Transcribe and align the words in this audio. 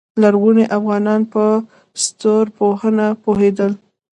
لرغوني 0.21 0.65
افغانان 0.77 1.21
په 1.33 1.43
ستورپوهنه 2.03 3.07
پوهیدل 3.23 3.71